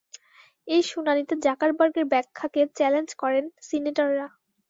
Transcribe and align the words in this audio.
ওই 0.67 0.81
শুনানিতে 0.91 1.33
জাকারবার্গের 1.45 2.05
ব্যাখ্যাকে 2.13 2.61
চ্যালেঞ্জ 2.77 3.09
করেন 3.21 3.45
সিনেটররা। 3.61 4.27